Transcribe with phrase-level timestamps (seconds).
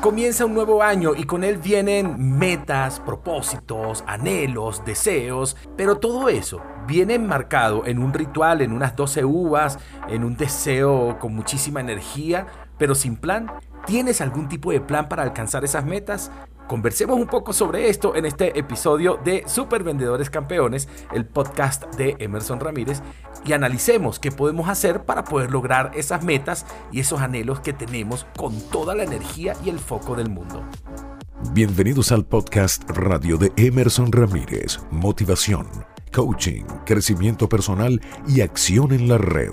[0.00, 6.62] Comienza un nuevo año y con él vienen metas, propósitos, anhelos, deseos, pero todo eso
[6.86, 12.46] viene enmarcado en un ritual, en unas 12 uvas, en un deseo con muchísima energía,
[12.78, 13.50] pero sin plan.
[13.88, 16.30] ¿Tienes algún tipo de plan para alcanzar esas metas?
[16.66, 22.14] Conversemos un poco sobre esto en este episodio de Super Vendedores Campeones, el podcast de
[22.18, 23.00] Emerson Ramírez,
[23.46, 28.26] y analicemos qué podemos hacer para poder lograr esas metas y esos anhelos que tenemos
[28.36, 30.62] con toda la energía y el foco del mundo.
[31.54, 35.66] Bienvenidos al podcast radio de Emerson Ramírez, motivación,
[36.12, 39.48] coaching, crecimiento personal y acción en la red.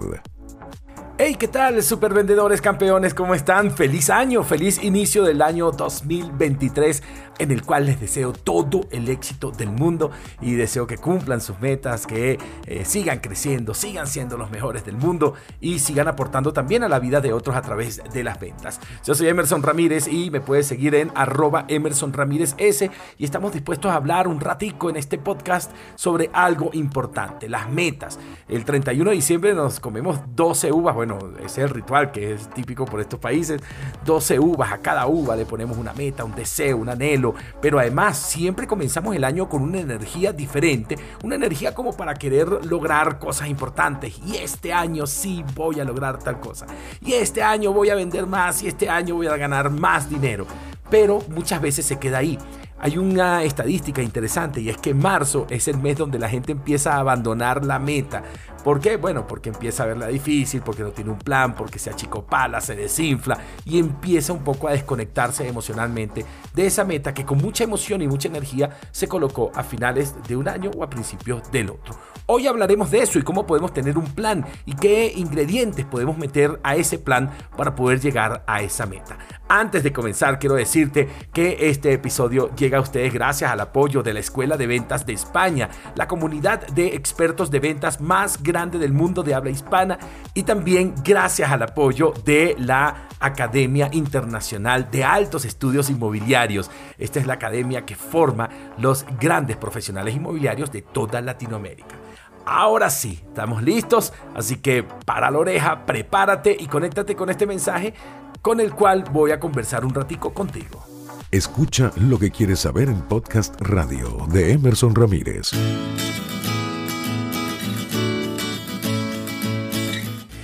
[1.17, 3.13] Hey, ¿qué tal, super vendedores campeones?
[3.13, 3.71] ¿Cómo están?
[3.71, 7.01] Feliz año, feliz inicio del año 2023,
[7.39, 11.57] en el cual les deseo todo el éxito del mundo y deseo que cumplan sus
[11.61, 16.83] metas, que eh, sigan creciendo, sigan siendo los mejores del mundo y sigan aportando también
[16.83, 18.81] a la vida de otros a través de las ventas.
[19.05, 24.27] Yo soy Emerson Ramírez y me puedes seguir en arroba y estamos dispuestos a hablar
[24.27, 28.19] un ratico en este podcast sobre algo importante, las metas.
[28.49, 31.04] El 31 de diciembre nos comemos 12 uvas,
[31.39, 33.61] ese es el ritual que es típico por estos países.
[34.05, 38.17] 12 uvas, a cada uva le ponemos una meta, un deseo, un anhelo, pero además
[38.17, 43.47] siempre comenzamos el año con una energía diferente, una energía como para querer lograr cosas
[43.47, 44.19] importantes.
[44.25, 46.65] Y este año sí voy a lograr tal cosa.
[47.01, 50.45] Y este año voy a vender más y este año voy a ganar más dinero.
[50.89, 52.37] Pero muchas veces se queda ahí.
[52.85, 56.93] Hay una estadística interesante y es que marzo es el mes donde la gente empieza
[56.93, 58.21] a abandonar la meta.
[58.63, 58.97] ¿Por qué?
[58.97, 62.75] Bueno, porque empieza a verla difícil, porque no tiene un plan, porque se achicopala, se
[62.75, 68.03] desinfla y empieza un poco a desconectarse emocionalmente de esa meta que con mucha emoción
[68.03, 71.95] y mucha energía se colocó a finales de un año o a principios del otro.
[72.27, 76.59] Hoy hablaremos de eso y cómo podemos tener un plan y qué ingredientes podemos meter
[76.63, 79.19] a ese plan para poder llegar a esa meta.
[79.47, 84.13] Antes de comenzar, quiero decirte que este episodio llega a ustedes gracias al apoyo de
[84.13, 88.91] la Escuela de Ventas de España, la comunidad de expertos de ventas más grande del
[88.91, 89.99] mundo de habla hispana
[90.33, 96.71] y también gracias al apoyo de la Academia Internacional de Altos Estudios Inmobiliarios.
[96.97, 98.49] Esta es la academia que forma
[98.79, 102.04] los grandes profesionales inmobiliarios de toda Latinoamérica.
[102.45, 107.93] Ahora sí, estamos listos, así que para la oreja, prepárate y conéctate con este mensaje
[108.41, 110.85] con el cual voy a conversar un ratico contigo.
[111.31, 115.51] Escucha lo que quieres saber en Podcast Radio de Emerson Ramírez.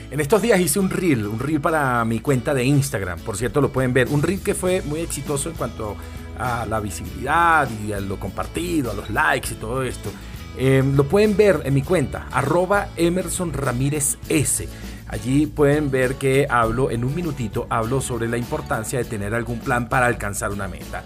[0.09, 3.61] En estos días hice un reel, un reel para mi cuenta de Instagram, por cierto
[3.61, 5.95] lo pueden ver, un reel que fue muy exitoso en cuanto
[6.39, 10.09] a la visibilidad y a lo compartido, a los likes y todo esto.
[10.57, 14.67] Em, lo pueden ver en mi cuenta, arroba Emerson Ramírez S.
[15.07, 19.59] Allí pueden ver que hablo en un minutito, hablo sobre la importancia de tener algún
[19.59, 21.03] plan para alcanzar una meta.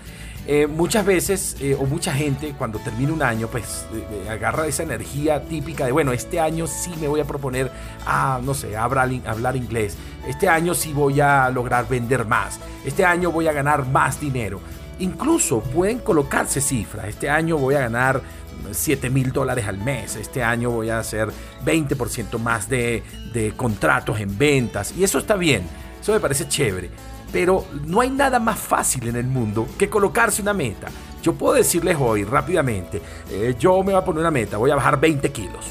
[0.47, 4.83] Eh, muchas veces eh, o mucha gente cuando termina un año pues eh, agarra esa
[4.83, 7.71] energía típica de bueno este año sí me voy a proponer
[8.05, 13.03] a no sé hablar, hablar inglés este año sí voy a lograr vender más este
[13.03, 14.61] año voy a ganar más dinero
[14.99, 18.21] incluso pueden colocarse cifras este año voy a ganar
[18.71, 20.15] 7 mil dólares al mes.
[20.15, 21.29] Este año voy a hacer
[21.65, 23.03] 20% más de,
[23.33, 24.93] de contratos en ventas.
[24.97, 25.63] Y eso está bien.
[26.01, 26.89] Eso me parece chévere.
[27.31, 30.87] Pero no hay nada más fácil en el mundo que colocarse una meta.
[31.21, 34.75] Yo puedo decirles hoy rápidamente, eh, yo me voy a poner una meta, voy a
[34.75, 35.65] bajar 20 kilos.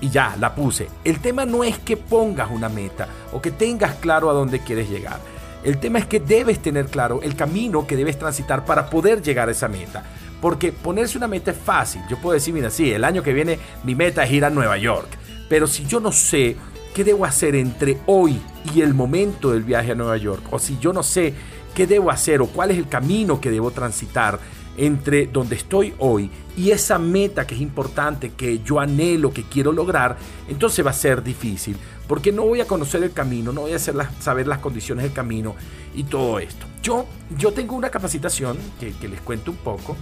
[0.00, 0.88] Y ya, la puse.
[1.04, 4.90] El tema no es que pongas una meta o que tengas claro a dónde quieres
[4.90, 5.20] llegar.
[5.64, 9.48] El tema es que debes tener claro el camino que debes transitar para poder llegar
[9.48, 10.04] a esa meta.
[10.40, 12.02] Porque ponerse una meta es fácil.
[12.08, 14.76] Yo puedo decir, mira, sí, el año que viene mi meta es ir a Nueva
[14.78, 15.08] York.
[15.48, 16.56] Pero si yo no sé
[16.94, 18.40] qué debo hacer entre hoy
[18.74, 21.34] y el momento del viaje a Nueva York, o si yo no sé
[21.74, 24.38] qué debo hacer o cuál es el camino que debo transitar
[24.76, 29.72] entre donde estoy hoy y esa meta que es importante, que yo anhelo, que quiero
[29.72, 30.16] lograr,
[30.48, 31.76] entonces va a ser difícil,
[32.06, 35.54] porque no voy a conocer el camino, no voy a saber las condiciones del camino
[35.94, 36.66] y todo esto.
[36.82, 37.06] Yo,
[37.36, 39.96] yo tengo una capacitación que, que les cuento un poco,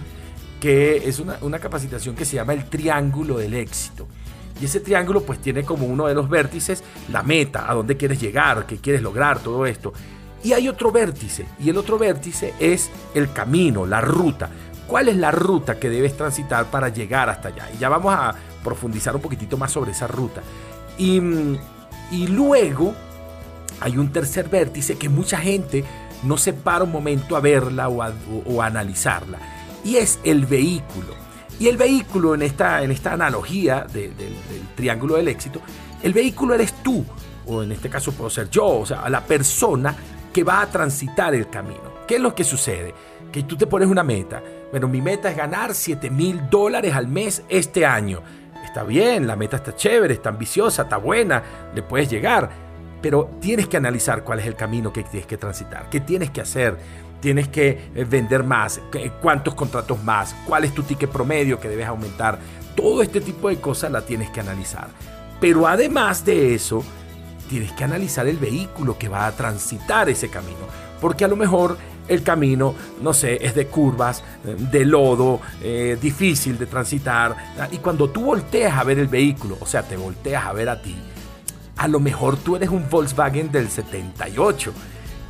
[0.59, 4.07] que es una, capacitación que se llama el triángulo del éxito.
[4.59, 8.19] Y ese triángulo pues tiene como uno de los vértices la meta, a dónde quieres
[8.19, 9.93] llegar, qué quieres lograr, todo esto.
[10.43, 14.49] Y hay otro vértice, y el otro vértice es el camino, la ruta.
[14.87, 17.69] ¿Cuál es la ruta que debes transitar para llegar hasta allá?
[17.75, 18.33] Y ya vamos a
[18.63, 20.41] profundizar un poquitito más sobre esa ruta.
[20.97, 21.21] Y,
[22.11, 22.95] y luego
[23.79, 25.83] hay un tercer vértice que mucha gente
[26.23, 28.03] no se para un momento a verla o
[28.45, 29.56] o a analizarla
[29.87, 31.15] y es el vehículo.
[31.59, 34.13] Y el vehículo en esta, en esta analogía del
[34.75, 35.61] triángulo del éxito,
[36.03, 37.05] el vehículo eres tú,
[37.47, 39.95] o en este caso puedo ser yo, o sea, la persona
[40.33, 42.05] que va a transitar el camino.
[42.05, 42.93] ¿Qué es lo que sucede?
[43.31, 44.43] Que tú te pones una meta.
[44.71, 48.21] Bueno, mi meta es ganar 7 mil dólares al mes este año.
[48.63, 51.41] Está bien, la meta está chévere, está ambiciosa, está buena,
[51.73, 52.66] le puedes llegar.
[53.01, 56.41] Pero tienes que analizar cuál es el camino que tienes que transitar, qué tienes que
[56.41, 56.77] hacer.
[57.19, 58.79] Tienes que eh, vender más,
[59.21, 62.37] cuántos contratos más, cuál es tu ticket promedio que debes aumentar.
[62.75, 64.87] Todo este tipo de cosas la tienes que analizar.
[65.39, 66.83] Pero además de eso,
[67.49, 70.67] tienes que analizar el vehículo que va a transitar ese camino.
[71.01, 71.77] Porque a lo mejor
[72.07, 77.35] el camino, no sé, es de curvas, eh, de lodo, eh, difícil de transitar.
[77.71, 80.81] Y cuando tú volteas a ver el vehículo, o sea, te volteas a ver a
[80.81, 80.95] ti,
[81.77, 84.73] a lo mejor tú eres un Volkswagen del 78.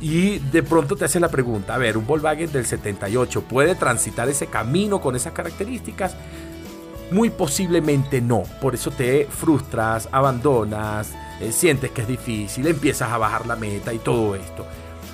[0.00, 4.28] Y de pronto te hace la pregunta, a ver, un Volkswagen del 78 puede transitar
[4.28, 6.14] ese camino con esas características?
[7.10, 8.44] Muy posiblemente no.
[8.60, 13.92] Por eso te frustras, abandonas, eh, sientes que es difícil, empiezas a bajar la meta
[13.92, 14.66] y todo esto.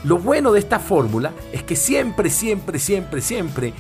[0.05, 3.73] Lo bueno de esta fórmula es que siempre, siempre, siempre, siempre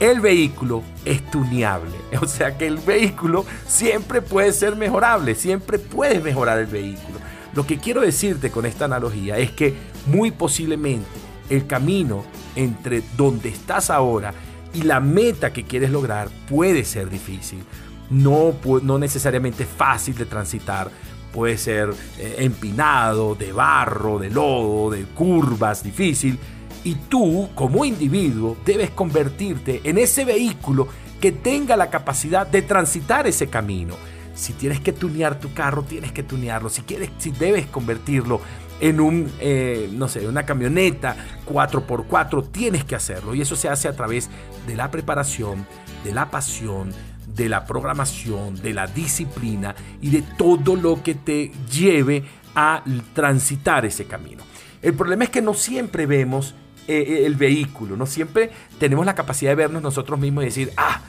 [0.00, 1.92] el vehículo es tuneable.
[2.20, 7.18] O sea que el vehículo siempre puede ser mejorable, siempre puedes mejorar el vehículo.
[7.54, 9.74] Lo que quiero decirte con esta analogía es que
[10.06, 11.06] muy posiblemente
[11.50, 12.24] el camino
[12.56, 14.32] entre donde estás ahora
[14.72, 17.62] y la meta que quieres lograr puede ser difícil.
[18.10, 20.90] No, no necesariamente fácil de transitar,
[21.32, 26.38] puede ser eh, empinado, de barro, de lodo, de curvas, difícil.
[26.84, 30.86] Y tú, como individuo, debes convertirte en ese vehículo
[31.20, 33.96] que tenga la capacidad de transitar ese camino.
[34.34, 36.68] Si tienes que tunear tu carro, tienes que tunearlo.
[36.68, 38.40] Si quieres, si debes convertirlo
[38.80, 41.16] en un, eh, no sé, una camioneta
[41.46, 43.34] 4x4, tienes que hacerlo.
[43.34, 44.28] Y eso se hace a través
[44.66, 45.66] de la preparación,
[46.04, 46.92] de la pasión,
[47.34, 52.84] de la programación, de la disciplina y de todo lo que te lleve a
[53.14, 54.42] transitar ese camino.
[54.82, 56.54] El problema es que no siempre vemos
[56.86, 60.72] eh, eh, el vehículo, no siempre tenemos la capacidad de vernos nosotros mismos y decir,
[60.76, 61.00] ah,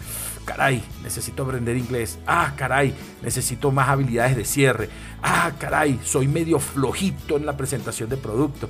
[0.45, 4.89] caray, necesito aprender inglés, ah, caray, necesito más habilidades de cierre,
[5.21, 8.69] ah, caray, soy medio flojito en la presentación de producto.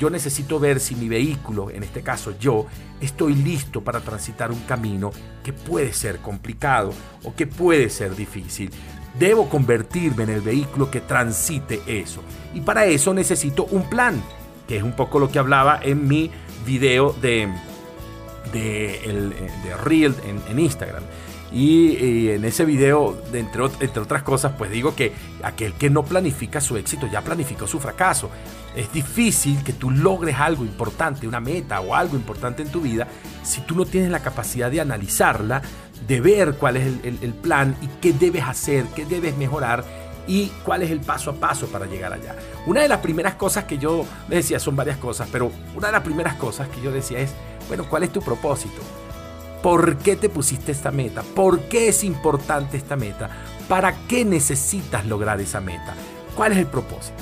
[0.00, 2.66] Yo necesito ver si mi vehículo, en este caso yo,
[3.02, 5.12] estoy listo para transitar un camino
[5.44, 8.70] que puede ser complicado o que puede ser difícil.
[9.18, 12.22] Debo convertirme en el vehículo que transite eso.
[12.54, 14.22] Y para eso necesito un plan,
[14.70, 16.30] que es un poco lo que hablaba en mi
[16.64, 17.48] video de,
[18.52, 19.30] de, el,
[19.64, 21.02] de Reel en, en Instagram.
[21.50, 25.12] Y, en ese video, entre, entre, otras cosas, pues digo que
[25.42, 28.30] aquel que no planifica su éxito ya planificó su fracaso.
[28.76, 33.08] Es difícil que tú logres algo importante, una meta o algo importante en tu vida,
[33.42, 35.62] si tú no tienes la capacidad de analizarla,
[36.06, 39.84] de ver cuál es el, el plan y qué debes hacer, qué debes mejorar
[40.30, 42.36] y cuál es el paso a paso para llegar allá.
[42.64, 46.02] Una de las primeras cosas que yo decía, son varias cosas, pero una de las
[46.02, 47.32] primeras cosas que yo decía es,
[47.66, 48.80] bueno, ¿cuál es tu propósito?
[49.60, 51.24] ¿Por qué te pusiste esta meta?
[51.34, 53.28] ¿Por qué es importante esta meta?
[53.68, 55.94] ¿Para qué necesitas lograr esa meta?
[56.36, 57.18] ¿Cuál es el propósito?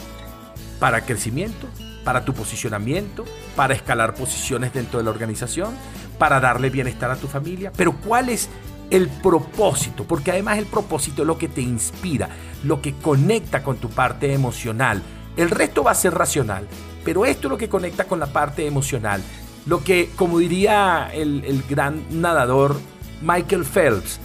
[0.79, 1.67] ¿Para crecimiento?
[2.05, 3.25] ¿Para tu posicionamiento?
[3.57, 5.75] ¿Para escalar posiciones dentro de la organización?
[6.19, 7.73] ¿Para darle bienestar a tu familia?
[7.75, 8.51] Pero ¿cuál es
[8.91, 10.05] el propósito?
[10.05, 12.29] Porque además el propósito es lo que te inspira,
[12.65, 15.03] lo que conecta con tu parte emocional.
[15.37, 16.67] El resto va a ser racional,
[17.05, 19.23] pero esto es lo que conecta con la parte emocional.
[19.67, 22.81] Lo que, como diría el, gran nadador
[23.21, 24.19] Michael Phelps,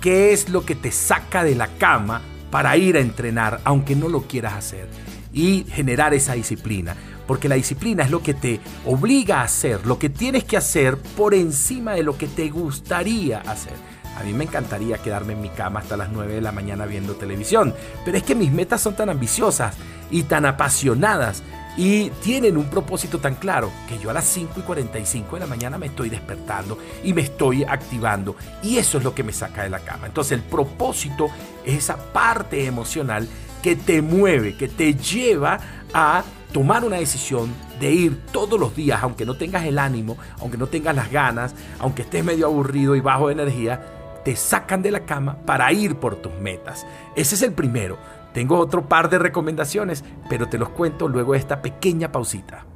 [0.00, 4.08] ¿qué es lo que te saca de la cama para ir a entrenar, aunque no
[4.08, 4.88] lo quieras hacer?
[5.32, 6.96] Y generar esa disciplina.
[7.26, 10.96] Porque la disciplina es lo que te obliga a hacer, lo que tienes que hacer
[10.96, 13.74] por encima de lo que te gustaría hacer.
[14.16, 17.14] A mí me encantaría quedarme en mi cama hasta las 9 de la mañana viendo
[17.14, 19.76] televisión, pero es que mis metas son tan ambiciosas
[20.10, 21.42] y tan apasionadas
[21.76, 25.46] y tienen un propósito tan claro que yo a las 5 y 45 de la
[25.46, 29.62] mañana me estoy despertando y me estoy activando y eso es lo que me saca
[29.62, 30.06] de la cama.
[30.06, 31.28] Entonces el propósito
[31.64, 33.28] es esa parte emocional
[33.62, 35.58] que te mueve, que te lleva
[35.92, 40.56] a tomar una decisión de ir todos los días, aunque no tengas el ánimo, aunque
[40.56, 43.95] no tengas las ganas, aunque estés medio aburrido y bajo de energía,
[44.26, 46.84] te sacan de la cama para ir por tus metas.
[47.14, 47.96] Ese es el primero.
[48.34, 52.66] Tengo otro par de recomendaciones, pero te los cuento luego de esta pequeña pausita.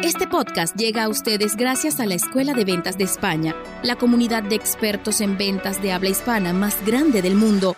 [0.00, 4.44] Este podcast llega a ustedes gracias a la Escuela de Ventas de España, la comunidad
[4.44, 7.74] de expertos en ventas de habla hispana más grande del mundo.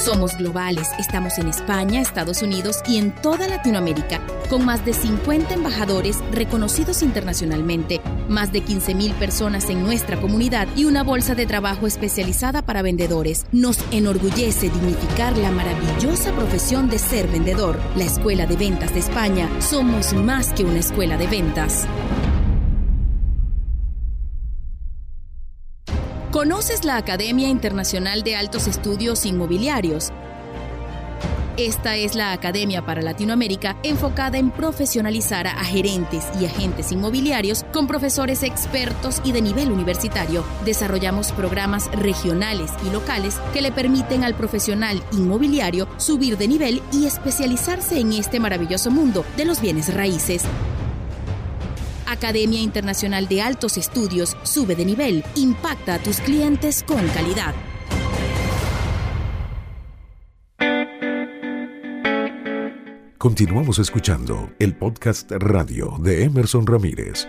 [0.00, 5.54] Somos globales, estamos en España, Estados Unidos y en toda Latinoamérica, con más de 50
[5.54, 11.86] embajadores reconocidos internacionalmente, más de 15.000 personas en nuestra comunidad y una bolsa de trabajo
[11.86, 13.46] especializada para vendedores.
[13.50, 17.78] Nos enorgullece dignificar la maravillosa profesión de ser vendedor.
[17.96, 21.88] La Escuela de Ventas de España somos más que una escuela de ventas.
[26.38, 30.10] ¿Conoces la Academia Internacional de Altos Estudios Inmobiliarios?
[31.56, 37.88] Esta es la Academia para Latinoamérica enfocada en profesionalizar a gerentes y agentes inmobiliarios con
[37.88, 40.44] profesores expertos y de nivel universitario.
[40.64, 47.06] Desarrollamos programas regionales y locales que le permiten al profesional inmobiliario subir de nivel y
[47.06, 50.44] especializarse en este maravilloso mundo de los bienes raíces.
[52.10, 57.54] Academia Internacional de Altos Estudios sube de nivel, impacta a tus clientes con calidad.
[63.18, 67.28] Continuamos escuchando el podcast radio de Emerson Ramírez.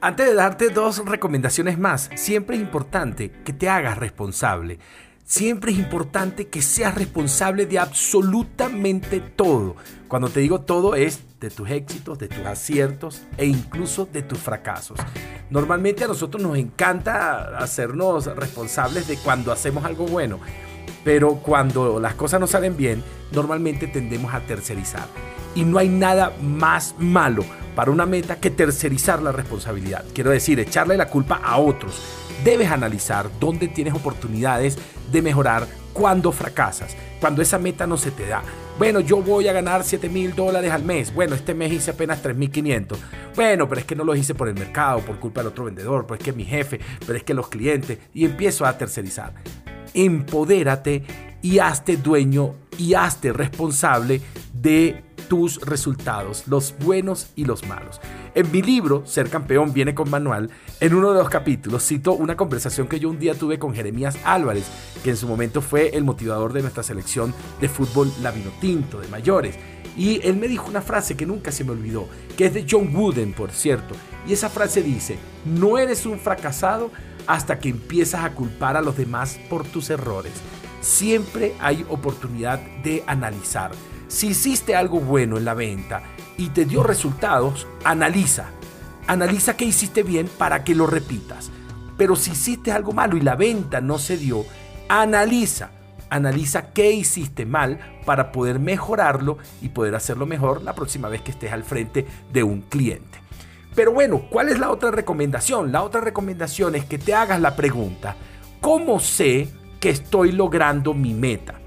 [0.00, 4.80] Antes de darte dos recomendaciones más, siempre es importante que te hagas responsable.
[5.22, 9.76] Siempre es importante que seas responsable de absolutamente todo.
[10.08, 14.38] Cuando te digo todo es de tus éxitos, de tus aciertos e incluso de tus
[14.38, 14.98] fracasos.
[15.50, 20.40] Normalmente a nosotros nos encanta hacernos responsables de cuando hacemos algo bueno,
[21.04, 23.02] pero cuando las cosas no salen bien,
[23.32, 25.06] normalmente tendemos a tercerizar.
[25.54, 30.04] Y no hay nada más malo para una meta que tercerizar la responsabilidad.
[30.12, 32.02] Quiero decir, echarle la culpa a otros.
[32.44, 34.78] Debes analizar dónde tienes oportunidades
[35.10, 38.42] de mejorar cuando fracasas, cuando esa meta no se te da.
[38.78, 41.12] Bueno, yo voy a ganar 7 mil dólares al mes.
[41.12, 42.96] Bueno, este mes hice apenas 3.500.
[43.34, 46.06] Bueno, pero es que no lo hice por el mercado, por culpa del otro vendedor,
[46.06, 47.98] pero es que mi jefe, pero es que los clientes.
[48.14, 49.34] Y empiezo a tercerizar.
[49.94, 51.02] Empodérate
[51.42, 54.20] y hazte dueño y hazte responsable
[54.52, 58.00] de tus resultados, los buenos y los malos.
[58.34, 62.36] En mi libro, Ser Campeón viene con manual, en uno de los capítulos cito una
[62.36, 64.64] conversación que yo un día tuve con Jeremías Álvarez,
[65.04, 69.08] que en su momento fue el motivador de nuestra selección de fútbol lavino tinto de
[69.08, 69.56] mayores.
[69.96, 72.94] Y él me dijo una frase que nunca se me olvidó, que es de John
[72.94, 73.94] Wooden, por cierto.
[74.26, 76.90] Y esa frase dice, no eres un fracasado
[77.26, 80.32] hasta que empiezas a culpar a los demás por tus errores.
[80.80, 83.72] Siempre hay oportunidad de analizar.
[84.08, 86.02] Si hiciste algo bueno en la venta
[86.38, 88.46] y te dio resultados, analiza.
[89.06, 91.50] Analiza qué hiciste bien para que lo repitas.
[91.98, 94.46] Pero si hiciste algo malo y la venta no se dio,
[94.88, 95.72] analiza.
[96.08, 101.32] Analiza qué hiciste mal para poder mejorarlo y poder hacerlo mejor la próxima vez que
[101.32, 103.18] estés al frente de un cliente.
[103.74, 105.70] Pero bueno, ¿cuál es la otra recomendación?
[105.70, 108.16] La otra recomendación es que te hagas la pregunta,
[108.62, 109.48] ¿cómo sé
[109.80, 111.57] que estoy logrando mi meta?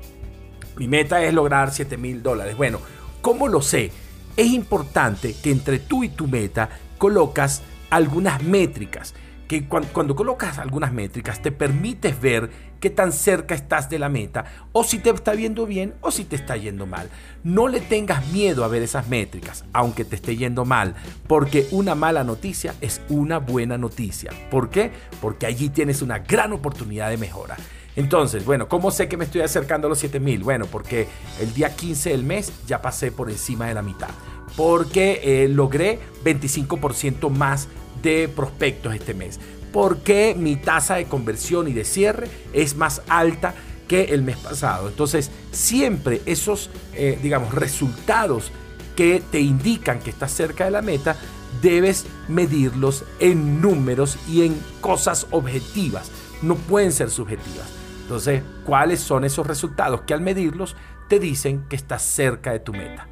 [0.82, 2.58] Mi meta es lograr 7 mil dólares.
[2.58, 2.80] Bueno,
[3.22, 3.92] ¿cómo lo sé?
[4.36, 7.62] Es importante que entre tú y tu meta colocas
[7.92, 9.14] algunas métricas.
[9.48, 14.46] Que cuando, colocas algunas métricas te permites ver qué tan cerca estás de la meta
[14.72, 17.12] o si te está viendo bien o si te está yendo mal.
[17.44, 20.96] No le tengas miedo a ver esas métricas, aunque te esté yendo mal,
[21.28, 24.32] porque una mala noticia es una buena noticia.
[24.50, 24.90] ¿Por qué?
[25.22, 27.56] Porque allí tienes una gran oportunidad de mejora.
[27.96, 30.44] Entonces, bueno, ¿cómo sé que me estoy acercando a los 7000?
[30.44, 31.08] Bueno, porque
[31.40, 34.10] el día 15 del mes ya pasé por encima de la mitad.
[34.56, 37.68] Porque eh, logré 25% más
[38.02, 39.40] de prospectos este mes.
[39.74, 43.54] Porque mi tasa de conversión y de cierre es más alta
[43.88, 44.88] que el mes pasado.
[44.88, 48.52] Entonces, siempre esos, eh, digamos, resultados
[48.96, 51.16] que te indican que estás cerca de la meta,
[51.62, 56.10] debes medirlos en números y en cosas objetivas.
[56.42, 57.81] No pueden ser subjetivas.
[58.12, 60.76] Entonces, ¿cuáles son esos resultados que al medirlos
[61.08, 63.08] te dicen que estás cerca de tu meta?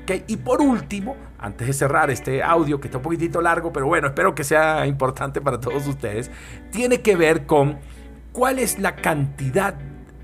[0.00, 0.22] ¿Okay?
[0.28, 4.06] Y por último, antes de cerrar este audio que está un poquitito largo, pero bueno,
[4.06, 6.30] espero que sea importante para todos ustedes,
[6.70, 7.80] tiene que ver con
[8.30, 9.74] cuál es la cantidad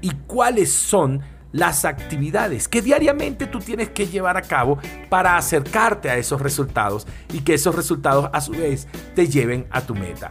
[0.00, 6.08] y cuáles son las actividades que diariamente tú tienes que llevar a cabo para acercarte
[6.08, 10.30] a esos resultados y que esos resultados a su vez te lleven a tu meta.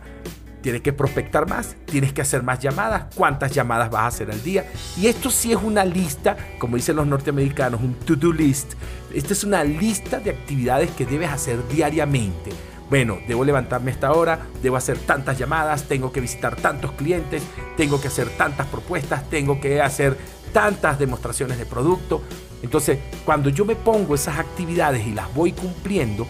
[0.61, 4.43] Tienes que prospectar más, tienes que hacer más llamadas, cuántas llamadas vas a hacer al
[4.43, 4.65] día.
[4.97, 8.73] Y esto sí es una lista, como dicen los norteamericanos, un to-do list.
[9.13, 12.51] Esta es una lista de actividades que debes hacer diariamente.
[12.89, 17.43] Bueno, debo levantarme a esta hora, debo hacer tantas llamadas, tengo que visitar tantos clientes,
[17.77, 20.17] tengo que hacer tantas propuestas, tengo que hacer
[20.51, 22.23] tantas demostraciones de producto.
[22.63, 26.27] Entonces, cuando yo me pongo esas actividades y las voy cumpliendo,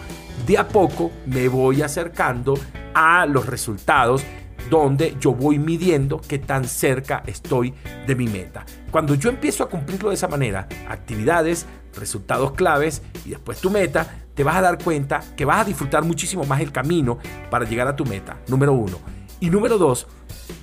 [0.50, 2.58] de a poco me voy acercando
[2.92, 4.24] a los resultados
[4.68, 7.72] donde yo voy midiendo qué tan cerca estoy
[8.08, 8.66] de mi meta.
[8.90, 14.24] Cuando yo empiezo a cumplirlo de esa manera, actividades, resultados claves y después tu meta,
[14.34, 17.86] te vas a dar cuenta que vas a disfrutar muchísimo más el camino para llegar
[17.86, 18.98] a tu meta, número uno.
[19.38, 20.08] Y número dos,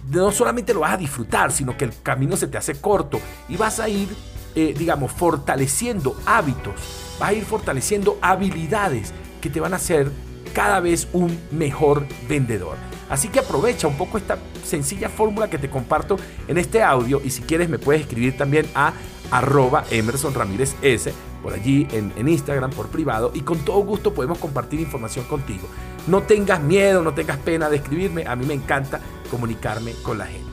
[0.09, 3.55] no solamente lo vas a disfrutar, sino que el camino se te hace corto y
[3.55, 4.09] vas a ir,
[4.53, 6.73] eh, digamos, fortaleciendo hábitos,
[7.21, 10.11] vas a ir fortaleciendo habilidades que te van a hacer
[10.53, 12.77] cada vez un mejor vendedor.
[13.09, 16.17] Así que aprovecha un poco esta sencilla fórmula que te comparto
[16.47, 18.93] en este audio y si quieres me puedes escribir también a
[19.31, 21.13] arroba Emerson Ramírez S
[21.43, 25.67] por allí en, en, Instagram por privado y con todo gusto podemos compartir información contigo.
[26.07, 30.25] No tengas miedo, no tengas pena de escribirme, a mí me encanta comunicarme con la
[30.25, 30.45] gente.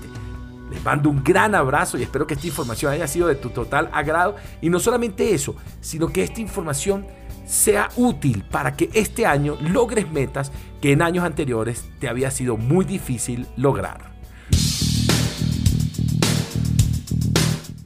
[0.70, 3.90] Les mando un gran abrazo y espero que esta información haya sido de tu total
[3.92, 7.06] agrado y no solamente eso, sino que esta información
[7.44, 12.56] sea útil para que este año logres metas que en años anteriores te había sido
[12.56, 14.14] muy difícil lograr.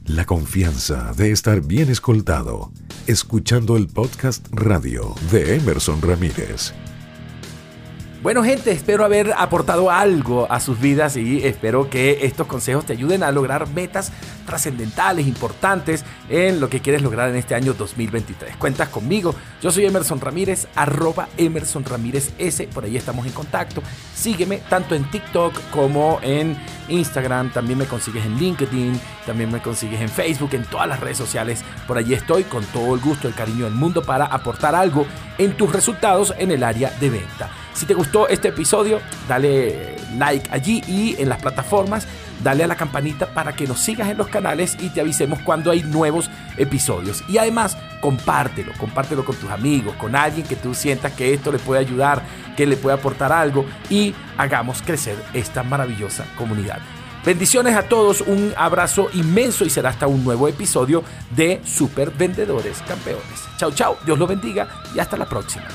[0.05, 2.71] La confianza de estar bien escoltado,
[3.07, 6.73] escuchando el podcast radio de Emerson Ramírez.
[8.21, 12.93] Bueno gente, espero haber aportado algo a sus vidas y espero que estos consejos te
[12.93, 14.11] ayuden a lograr metas
[14.49, 18.55] trascendentales, importantes en lo que quieres lograr en este año 2023.
[18.57, 23.83] Cuentas conmigo, yo soy Emerson Ramírez, arroba Emerson Ramírez S, por ahí estamos en contacto.
[24.15, 30.01] Sígueme tanto en TikTok como en Instagram, también me consigues en LinkedIn, también me consigues
[30.01, 31.63] en Facebook, en todas las redes sociales.
[31.85, 35.05] Por allí estoy con todo el gusto, el cariño del mundo para aportar algo
[35.37, 37.51] en tus resultados en el área de venta.
[37.73, 42.07] Si te gustó este episodio, dale like allí y en las plataformas,
[42.43, 45.71] dale a la campanita para que nos sigas en los canales y te avisemos cuando
[45.71, 47.23] hay nuevos episodios.
[47.27, 51.59] Y además, compártelo, compártelo con tus amigos, con alguien que tú sientas que esto le
[51.59, 52.21] puede ayudar,
[52.55, 56.79] que le puede aportar algo y hagamos crecer esta maravillosa comunidad.
[57.25, 61.03] Bendiciones a todos, un abrazo inmenso y será hasta un nuevo episodio
[61.35, 63.43] de Super Vendedores Campeones.
[63.57, 65.65] Chao, chao, Dios los bendiga y hasta la próxima.